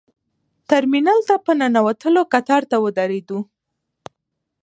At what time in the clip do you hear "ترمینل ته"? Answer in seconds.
0.69-1.35